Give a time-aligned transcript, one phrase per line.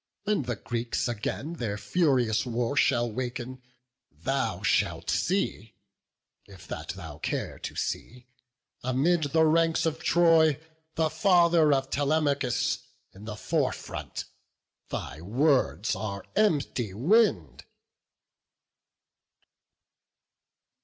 [0.23, 3.61] when the Greeks again The furious war shall waken,
[4.11, 5.75] thou shalt see
[6.47, 8.25] (If that thou care to see)
[8.83, 10.59] amid the ranks Of Troy,
[10.95, 12.79] the father of Telemachus
[13.13, 14.25] In the fore front:
[14.89, 17.63] thy words are empty wind."